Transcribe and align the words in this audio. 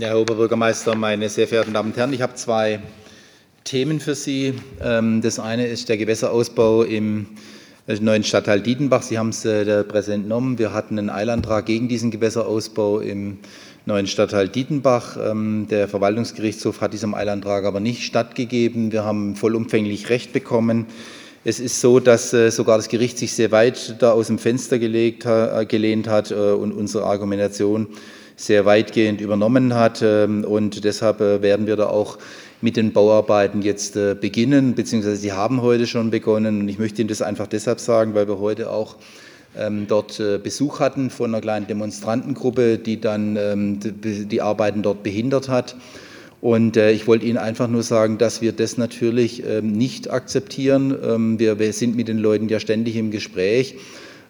Herr 0.00 0.18
Oberbürgermeister, 0.18 0.94
meine 0.94 1.28
sehr 1.28 1.46
verehrten 1.46 1.74
Damen 1.74 1.90
und 1.90 1.98
Herren, 1.98 2.14
ich 2.14 2.22
habe 2.22 2.34
zwei 2.34 2.80
Themen 3.62 4.00
für 4.00 4.14
Sie. 4.14 4.54
Ähm, 4.80 5.20
das 5.20 5.38
eine 5.38 5.66
ist 5.66 5.90
der 5.90 5.98
Gewässerausbau 5.98 6.82
im 6.84 7.26
neuen 7.86 8.24
Stadtteil 8.24 8.62
Dietenbach. 8.62 9.02
Sie 9.02 9.18
haben 9.18 9.28
es 9.28 9.44
äh, 9.44 9.66
der 9.66 9.82
Präsident 9.82 10.22
genommen. 10.22 10.58
Wir 10.58 10.72
hatten 10.72 10.98
einen 10.98 11.10
Eilantrag 11.10 11.66
gegen 11.66 11.88
diesen 11.88 12.10
Gewässerausbau 12.10 13.00
im 13.00 13.40
neuen 13.84 14.06
Stadtteil 14.06 14.48
Dietenbach. 14.48 15.18
Ähm, 15.22 15.66
der 15.68 15.88
Verwaltungsgerichtshof 15.88 16.80
hat 16.80 16.94
diesem 16.94 17.12
Eilantrag 17.14 17.66
aber 17.66 17.80
nicht 17.80 18.04
stattgegeben. 18.04 18.92
Wir 18.92 19.04
haben 19.04 19.36
vollumfänglich 19.36 20.08
Recht 20.08 20.32
bekommen. 20.32 20.86
Es 21.44 21.60
ist 21.60 21.82
so, 21.82 22.00
dass 22.00 22.32
äh, 22.32 22.50
sogar 22.50 22.78
das 22.78 22.88
Gericht 22.88 23.18
sich 23.18 23.34
sehr 23.34 23.50
weit 23.50 23.96
da 23.98 24.12
aus 24.12 24.28
dem 24.28 24.38
Fenster 24.38 24.78
gelegt, 24.78 25.26
äh, 25.26 25.66
gelehnt 25.66 26.08
hat 26.08 26.32
und 26.32 26.72
unsere 26.72 27.04
Argumentation 27.04 27.88
sehr 28.36 28.64
weitgehend 28.64 29.20
übernommen 29.20 29.74
hat. 29.74 30.02
Ähm, 30.02 30.44
und 30.44 30.84
deshalb 30.84 31.20
werden 31.20 31.66
wir 31.66 31.76
da 31.76 31.86
auch 31.86 32.18
mit 32.60 32.76
den 32.76 32.92
Bauarbeiten 32.92 33.62
jetzt 33.62 33.94
beginnen, 34.20 34.76
beziehungsweise 34.76 35.16
sie 35.16 35.32
haben 35.32 35.62
heute 35.62 35.88
schon 35.88 36.10
begonnen. 36.10 36.60
Und 36.60 36.68
ich 36.68 36.78
möchte 36.78 37.02
Ihnen 37.02 37.08
das 37.08 37.20
einfach 37.20 37.48
deshalb 37.48 37.80
sagen, 37.80 38.14
weil 38.14 38.28
wir 38.28 38.38
heute 38.38 38.70
auch 38.70 38.98
ähm, 39.54 39.86
dort 39.86 40.18
äh, 40.18 40.38
Besuch 40.38 40.80
hatten 40.80 41.10
von 41.10 41.34
einer 41.34 41.42
kleinen 41.42 41.66
Demonstrantengruppe, 41.66 42.78
die 42.78 43.00
dann 43.00 43.36
ähm, 43.36 43.78
die 43.82 44.40
Arbeiten 44.40 44.82
dort 44.82 45.02
behindert 45.02 45.50
hat. 45.50 45.76
Und 46.40 46.76
äh, 46.78 46.90
ich 46.92 47.06
wollte 47.06 47.26
Ihnen 47.26 47.36
einfach 47.36 47.68
nur 47.68 47.82
sagen, 47.82 48.16
dass 48.16 48.40
wir 48.40 48.52
das 48.52 48.78
natürlich 48.78 49.42
nicht 49.60 50.10
akzeptieren. 50.10 51.38
Wir 51.38 51.72
sind 51.72 51.96
mit 51.96 52.08
den 52.08 52.18
Leuten 52.18 52.48
ja 52.48 52.60
ständig 52.60 52.96
im 52.96 53.10
Gespräch. 53.10 53.76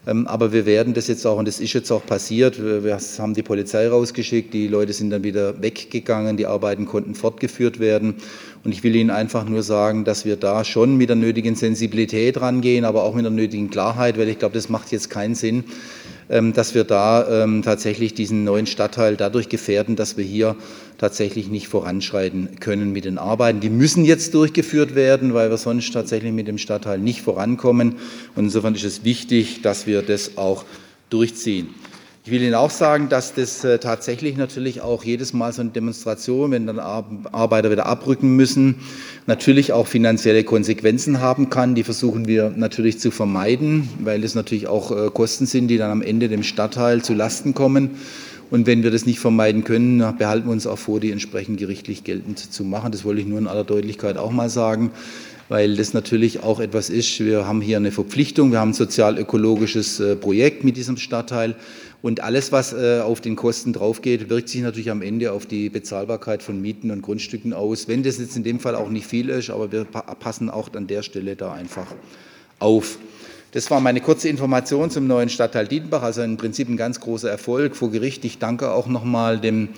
Ähm, 0.06 0.27
aber 0.27 0.52
wir 0.52 0.66
werden 0.66 0.95
das 0.95 1.06
jetzt 1.06 1.24
auch, 1.27 1.38
und 1.38 1.47
das 1.47 1.61
ist 1.61 1.73
jetzt 1.73 1.91
auch 1.92 2.05
passiert, 2.05 2.60
wir 2.60 2.98
haben 3.19 3.34
die 3.34 3.43
Polizei 3.43 3.88
rausgeschickt, 3.88 4.52
die 4.52 4.66
Leute 4.66 4.93
sind 4.93 5.10
dann 5.10 5.23
wieder 5.23 5.62
weggegangen, 5.62 6.37
die 6.37 6.47
Arbeiten 6.47 6.87
konnten 6.87 7.15
fortgeführt 7.15 7.79
werden. 7.79 8.16
Und 8.65 8.73
ich 8.73 8.82
will 8.82 8.95
Ihnen 8.96 9.10
einfach 9.10 9.45
nur 9.45 9.62
sagen, 9.62 10.04
dass 10.04 10.24
wir 10.24 10.37
da 10.37 10.65
schon 10.65 10.96
mit 10.96 11.09
der 11.09 11.16
nötigen 11.16 11.54
Sensibilität 11.54 12.40
rangehen, 12.40 12.85
aber 12.85 13.04
auch 13.04 13.15
mit 13.15 13.24
der 13.24 13.32
nötigen 13.32 13.71
Klarheit, 13.71 14.18
weil 14.18 14.29
ich 14.29 14.38
glaube, 14.38 14.54
das 14.54 14.68
macht 14.68 14.90
jetzt 14.90 15.09
keinen 15.09 15.35
Sinn, 15.35 15.65
dass 16.55 16.75
wir 16.75 16.85
da 16.85 17.45
ähm, 17.45 17.63
tatsächlich 17.63 18.15
diesen 18.15 18.45
neuen 18.45 18.66
Stadtteil 18.66 19.16
dadurch 19.16 19.49
gefährden, 19.49 19.97
dass 19.97 20.16
wir 20.16 20.25
hier 20.25 20.57
tatsächlich 20.97 21.49
nicht 21.49 21.69
voranschreiten 21.69 22.61
können 22.61 22.93
mit 22.93 23.05
den 23.05 23.19
Arbeiten. 23.19 23.61
Die 23.61 23.71
müssen 23.71 24.05
jetzt 24.05 24.35
durchgeführt 24.35 24.95
werden, 24.95 25.35
weil 25.35 25.51
wir 25.51 25.57
sonst 25.57 25.93
tatsächlich 25.93 26.33
mit 26.33 26.49
dem 26.49 26.59
Stadtteil 26.59 26.99
nicht 26.99 27.23
vorankommen. 27.23 27.97
Und 28.35 28.45
insofern 28.45 28.74
ist 28.74 28.85
es 28.85 29.05
wichtig, 29.05 29.63
dass 29.63 29.87
wir 29.87 30.02
das 30.02 30.37
auch 30.39 30.65
durchziehen. 31.11 31.74
Ich 32.24 32.30
will 32.30 32.40
Ihnen 32.40 32.54
auch 32.54 32.70
sagen, 32.70 33.09
dass 33.09 33.34
das 33.34 33.65
äh, 33.65 33.80
tatsächlich 33.80 34.37
natürlich 34.37 34.80
auch 34.80 35.02
jedes 35.02 35.32
Mal 35.32 35.52
so 35.52 35.60
eine 35.60 35.70
Demonstration, 35.70 36.52
wenn 36.52 36.68
dann 36.68 36.78
Arbeiter 36.78 37.73
wieder 37.73 37.87
abrücken 37.87 38.37
müssen, 38.37 38.76
natürlich 39.26 39.73
auch 39.73 39.88
finanzielle 39.88 40.45
Konsequenzen 40.45 41.18
haben 41.18 41.50
kann. 41.50 41.74
Die 41.74 41.82
versuchen 41.82 42.28
wir 42.28 42.52
natürlich 42.54 43.00
zu 43.00 43.10
vermeiden, 43.10 43.88
weil 43.98 44.23
es 44.23 44.37
natürlich 44.37 44.68
auch 44.68 44.93
äh, 44.93 45.10
Kosten 45.10 45.46
sind, 45.46 45.66
die 45.66 45.78
dann 45.78 45.90
am 45.90 46.00
Ende 46.00 46.28
dem 46.28 46.45
Stadtteil 46.45 47.02
zu 47.02 47.12
Lasten 47.12 47.54
kommen. 47.54 47.90
Und 48.52 48.68
wenn 48.68 48.84
wir 48.84 48.93
das 48.93 49.04
nicht 49.04 49.18
vermeiden 49.18 49.65
können, 49.65 49.98
behalten 50.16 50.46
wir 50.46 50.52
uns 50.52 50.68
auch 50.68 50.78
vor, 50.78 51.00
die 51.00 51.10
entsprechend 51.10 51.59
gerichtlich 51.59 52.04
geltend 52.04 52.38
zu 52.38 52.62
machen. 52.62 52.93
Das 52.93 53.04
wollte 53.04 53.20
ich 53.20 53.26
nur 53.26 53.38
in 53.40 53.48
aller 53.48 53.65
Deutlichkeit 53.65 54.16
auch 54.16 54.30
mal 54.30 54.48
sagen 54.48 54.93
weil 55.48 55.76
das 55.76 55.95
natürlich 55.95 56.43
auch 56.43 56.60
etwas 56.60 56.90
ist. 56.90 57.21
Wir 57.21 57.46
haben 57.46 57.60
hier 57.60 57.76
eine 57.76 57.93
Verpflichtung, 57.93 58.52
wir 58.52 58.60
haben 58.60 58.71
ein 58.71 58.74
sozial-ökologisches 58.74 60.01
äh, 60.01 60.16
Projekt 60.16 60.65
mit 60.65 60.76
diesem 60.76 60.96
Stadtteil 60.96 61.57
und 62.02 62.21
alles, 62.21 62.51
was 62.51 62.73
äh, 62.73 63.01
auf 63.01 63.21
den 63.21 63.37
Kosten 63.37 63.73
draufgeht, 63.73 64.28
wirkt 64.28 64.49
sich 64.49 64.60
natürlich 64.60 64.91
am 64.91 65.03
Ende 65.03 65.32
auf 65.32 65.47
die 65.47 65.71
Bezahlbarkeit 65.71 66.43
von 66.43 66.60
Mieten 66.60 66.91
und 66.91 67.00
Grundstücken 67.00 67.53
aus. 67.53 67.87
Wenn 67.87 68.03
das 68.03 68.19
jetzt 68.19 68.37
in 68.37 68.43
dem 68.43 68.59
Fall 68.59 68.75
auch 68.75 68.91
nicht 68.91 69.06
viel 69.06 69.28
ist, 69.28 69.50
aber 69.50 69.71
wir 69.71 69.84
passen 69.84 70.50
auch 70.50 70.75
an 70.75 70.88
der 70.88 71.03
Stelle 71.03 71.37
da 71.37 71.53
einfach 71.53 71.87
auf. 72.59 72.99
Das 73.53 73.71
war 73.71 73.81
meine 73.81 74.00
kurze 74.00 74.28
Information 74.28 74.91
zum 74.91 75.06
neuen 75.06 75.28
Stadtteil 75.28 75.69
Dietenbach, 75.69 76.03
also 76.03 76.22
im 76.22 76.38
Prinzip 76.38 76.69
ein 76.69 76.77
ganz 76.77 76.99
großer 76.99 77.31
Erfolg 77.31 77.77
vor 77.77 77.91
Gericht. 77.91 78.25
Ich 78.25 78.38
danke 78.38 78.72
auch 78.72 78.88
nochmal 78.88 79.38
dem 79.38 79.69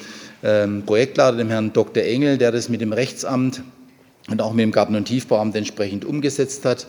ähm, 0.43 0.84
Projektleiter, 0.87 1.37
dem 1.37 1.49
Herrn 1.50 1.72
Dr. 1.72 2.05
Engel, 2.05 2.39
der 2.39 2.53
das 2.53 2.69
mit 2.69 2.81
dem 2.81 2.93
Rechtsamt 2.93 3.62
und 4.29 4.41
auch 4.41 4.53
mit 4.53 4.62
dem 4.62 4.73
Garten- 4.73 4.97
und 4.97 5.07
Tiefbauamt 5.07 5.55
entsprechend 5.57 6.05
umgesetzt 6.05 6.65
hat. 6.65 6.87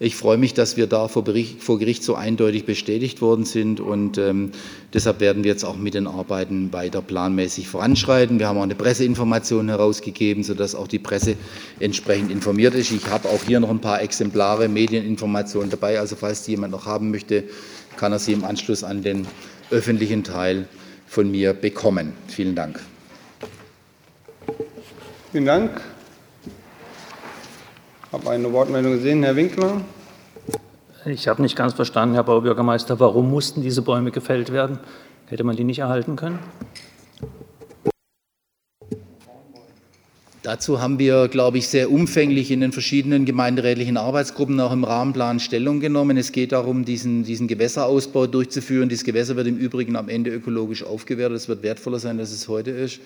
Ich 0.00 0.16
freue 0.16 0.38
mich, 0.38 0.54
dass 0.54 0.76
wir 0.76 0.88
da 0.88 1.06
vor, 1.06 1.22
Bericht, 1.22 1.62
vor 1.62 1.78
Gericht 1.78 2.02
so 2.02 2.16
eindeutig 2.16 2.66
bestätigt 2.66 3.22
worden 3.22 3.44
sind 3.44 3.78
und 3.78 4.18
ähm, 4.18 4.50
deshalb 4.92 5.20
werden 5.20 5.44
wir 5.44 5.52
jetzt 5.52 5.64
auch 5.64 5.76
mit 5.76 5.94
den 5.94 6.08
Arbeiten 6.08 6.72
weiter 6.72 7.00
planmäßig 7.00 7.68
voranschreiten. 7.68 8.40
Wir 8.40 8.48
haben 8.48 8.58
auch 8.58 8.64
eine 8.64 8.74
Presseinformation 8.74 9.68
herausgegeben, 9.68 10.42
sodass 10.42 10.74
auch 10.74 10.88
die 10.88 10.98
Presse 10.98 11.36
entsprechend 11.78 12.32
informiert 12.32 12.74
ist. 12.74 12.90
Ich 12.90 13.06
habe 13.06 13.28
auch 13.28 13.44
hier 13.44 13.60
noch 13.60 13.70
ein 13.70 13.80
paar 13.80 14.02
Exemplare 14.02 14.68
Medieninformationen 14.68 15.70
dabei, 15.70 16.00
also 16.00 16.16
falls 16.16 16.42
die 16.42 16.52
jemand 16.52 16.72
noch 16.72 16.86
haben 16.86 17.12
möchte, 17.12 17.44
kann 17.96 18.10
er 18.10 18.18
sie 18.18 18.32
im 18.32 18.42
Anschluss 18.42 18.82
an 18.82 19.04
den 19.04 19.28
öffentlichen 19.70 20.24
Teil 20.24 20.66
von 21.06 21.30
mir 21.30 21.52
bekommen. 21.52 22.14
Vielen 22.26 22.56
Dank. 22.56 22.80
Vielen 25.30 25.46
Dank. 25.46 25.93
Ich 28.14 28.20
habe 28.20 28.30
eine 28.30 28.52
Wortmeldung 28.52 28.92
gesehen. 28.92 29.24
Herr 29.24 29.34
Winkler. 29.34 29.80
Ich 31.04 31.26
habe 31.26 31.42
nicht 31.42 31.56
ganz 31.56 31.72
verstanden, 31.74 32.14
Herr 32.14 32.22
Baubürgermeister, 32.22 33.00
warum 33.00 33.28
mussten 33.28 33.60
diese 33.60 33.82
Bäume 33.82 34.12
gefällt 34.12 34.52
werden? 34.52 34.78
Hätte 35.26 35.42
man 35.42 35.56
die 35.56 35.64
nicht 35.64 35.80
erhalten 35.80 36.14
können? 36.14 36.38
Dazu 40.44 40.80
haben 40.80 41.00
wir, 41.00 41.26
glaube 41.26 41.58
ich, 41.58 41.66
sehr 41.66 41.90
umfänglich 41.90 42.52
in 42.52 42.60
den 42.60 42.70
verschiedenen 42.70 43.24
gemeinderätlichen 43.24 43.96
Arbeitsgruppen 43.96 44.60
auch 44.60 44.72
im 44.72 44.84
Rahmenplan 44.84 45.40
Stellung 45.40 45.80
genommen. 45.80 46.16
Es 46.16 46.30
geht 46.30 46.52
darum, 46.52 46.84
diesen, 46.84 47.24
diesen 47.24 47.48
Gewässerausbau 47.48 48.28
durchzuführen. 48.28 48.88
Dieses 48.88 49.04
Gewässer 49.04 49.34
wird 49.34 49.48
im 49.48 49.56
Übrigen 49.58 49.96
am 49.96 50.08
Ende 50.08 50.30
ökologisch 50.30 50.84
aufgewertet. 50.84 51.38
Es 51.38 51.48
wird 51.48 51.64
wertvoller 51.64 51.98
sein, 51.98 52.20
als 52.20 52.30
es 52.30 52.46
heute 52.46 52.70
ist. 52.70 53.00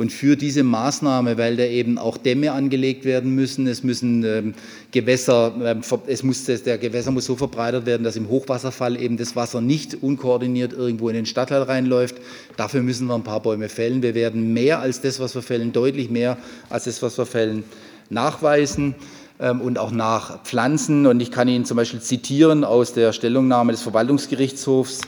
Und 0.00 0.10
für 0.10 0.34
diese 0.34 0.62
Maßnahme, 0.62 1.36
weil 1.36 1.58
da 1.58 1.64
eben 1.64 1.98
auch 1.98 2.16
Dämme 2.16 2.52
angelegt 2.52 3.04
werden 3.04 3.34
müssen, 3.34 3.66
es 3.66 3.84
müssen 3.84 4.24
ähm, 4.24 4.54
Gewässer, 4.92 5.52
ähm, 5.62 5.82
es 6.06 6.22
muss, 6.22 6.46
der 6.46 6.78
Gewässer 6.78 7.10
muss 7.10 7.26
so 7.26 7.36
verbreitert 7.36 7.84
werden, 7.84 8.02
dass 8.02 8.16
im 8.16 8.30
Hochwasserfall 8.30 8.98
eben 8.98 9.18
das 9.18 9.36
Wasser 9.36 9.60
nicht 9.60 10.02
unkoordiniert 10.02 10.72
irgendwo 10.72 11.10
in 11.10 11.16
den 11.16 11.26
Stadtteil 11.26 11.60
reinläuft. 11.60 12.16
Dafür 12.56 12.80
müssen 12.80 13.08
wir 13.08 13.14
ein 13.14 13.24
paar 13.24 13.40
Bäume 13.40 13.68
fällen. 13.68 14.02
Wir 14.02 14.14
werden 14.14 14.54
mehr 14.54 14.80
als 14.80 15.02
das, 15.02 15.20
was 15.20 15.34
wir 15.34 15.42
fällen, 15.42 15.72
deutlich 15.72 16.08
mehr 16.08 16.38
als 16.70 16.84
das, 16.84 17.02
was 17.02 17.18
wir 17.18 17.26
fällen, 17.26 17.62
nachweisen 18.08 18.94
ähm, 19.38 19.60
und 19.60 19.78
auch 19.78 19.90
nachpflanzen. 19.90 21.04
Und 21.04 21.20
ich 21.20 21.30
kann 21.30 21.46
Ihnen 21.46 21.66
zum 21.66 21.76
Beispiel 21.76 22.00
zitieren 22.00 22.64
aus 22.64 22.94
der 22.94 23.12
Stellungnahme 23.12 23.72
des 23.72 23.82
Verwaltungsgerichtshofs. 23.82 25.02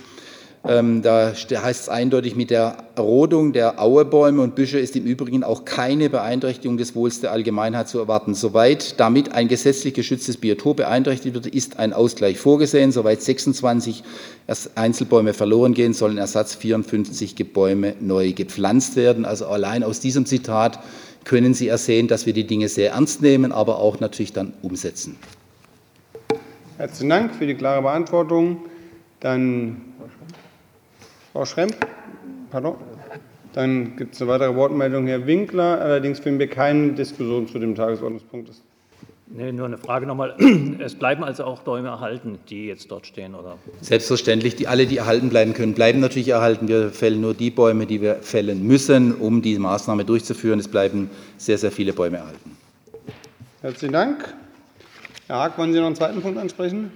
Ähm, 0.64 1.02
da 1.02 1.32
heißt 1.32 1.82
es 1.82 1.88
eindeutig, 1.88 2.36
mit 2.36 2.50
der 2.50 2.76
Rodung 2.96 3.52
der 3.52 3.82
Auebäume 3.82 4.42
und 4.42 4.54
Büsche 4.54 4.78
ist 4.78 4.94
im 4.94 5.04
Übrigen 5.04 5.42
auch 5.42 5.64
keine 5.64 6.08
Beeinträchtigung 6.08 6.76
des 6.76 6.94
Wohls 6.94 7.20
der 7.20 7.32
Allgemeinheit 7.32 7.88
zu 7.88 7.98
erwarten. 7.98 8.34
Soweit 8.34 9.00
damit 9.00 9.32
ein 9.32 9.48
gesetzlich 9.48 9.92
geschütztes 9.92 10.36
Biotop 10.36 10.76
beeinträchtigt 10.76 11.34
wird, 11.34 11.46
ist 11.48 11.80
ein 11.80 11.92
Ausgleich 11.92 12.38
vorgesehen. 12.38 12.92
Soweit 12.92 13.22
26 13.22 14.04
Einzelbäume 14.76 15.32
verloren 15.34 15.74
gehen, 15.74 15.94
sollen 15.94 16.16
Ersatz 16.16 16.54
54 16.54 17.52
Bäume 17.52 17.96
neu 17.98 18.32
gepflanzt 18.32 18.94
werden. 18.94 19.24
Also 19.24 19.46
allein 19.46 19.82
aus 19.82 19.98
diesem 19.98 20.26
Zitat 20.26 20.78
können 21.24 21.54
Sie 21.54 21.66
ersehen, 21.66 22.06
dass 22.06 22.24
wir 22.24 22.34
die 22.34 22.46
Dinge 22.46 22.68
sehr 22.68 22.92
ernst 22.92 23.20
nehmen, 23.20 23.50
aber 23.50 23.78
auch 23.78 23.98
natürlich 23.98 24.32
dann 24.32 24.52
umsetzen. 24.62 25.16
Herzlichen 26.78 27.10
Dank 27.10 27.34
für 27.34 27.46
die 27.46 27.54
klare 27.54 27.82
Beantwortung. 27.82 28.58
Dann 29.20 29.91
Frau 31.32 31.46
Schremp? 31.46 31.74
Pardon? 32.50 32.76
Dann 33.54 33.96
gibt 33.96 34.14
es 34.14 34.20
eine 34.20 34.30
weitere 34.30 34.54
Wortmeldung, 34.54 35.06
Herr 35.06 35.26
Winkler. 35.26 35.80
Allerdings 35.80 36.20
finden 36.20 36.38
wir 36.38 36.48
keine 36.48 36.92
Diskussion 36.92 37.48
zu 37.48 37.58
dem 37.58 37.74
Tagesordnungspunkt. 37.74 38.50
Nee, 39.28 39.50
nur 39.50 39.64
eine 39.64 39.78
Frage 39.78 40.06
nochmal. 40.06 40.36
Es 40.78 40.94
bleiben 40.94 41.24
also 41.24 41.44
auch 41.44 41.62
Bäume 41.62 41.88
erhalten, 41.88 42.38
die 42.50 42.66
jetzt 42.66 42.90
dort 42.90 43.06
stehen, 43.06 43.34
oder? 43.34 43.56
Selbstverständlich. 43.80 44.56
Die, 44.56 44.68
alle, 44.68 44.86
die 44.86 44.98
erhalten 44.98 45.30
bleiben 45.30 45.54
können, 45.54 45.72
bleiben 45.72 46.00
natürlich 46.00 46.28
erhalten. 46.28 46.68
Wir 46.68 46.90
fällen 46.90 47.22
nur 47.22 47.32
die 47.32 47.50
Bäume, 47.50 47.86
die 47.86 48.02
wir 48.02 48.16
fällen 48.16 48.66
müssen, 48.66 49.14
um 49.14 49.40
die 49.40 49.58
Maßnahme 49.58 50.04
durchzuführen. 50.04 50.58
Es 50.58 50.68
bleiben 50.68 51.10
sehr, 51.38 51.56
sehr 51.56 51.72
viele 51.72 51.94
Bäume 51.94 52.18
erhalten. 52.18 52.56
Herzlichen 53.62 53.92
Dank. 53.92 54.34
Herr 55.28 55.36
Haag, 55.36 55.56
wollen 55.56 55.72
Sie 55.72 55.78
noch 55.78 55.86
einen 55.86 55.96
zweiten 55.96 56.20
Punkt 56.20 56.38
ansprechen? 56.38 56.90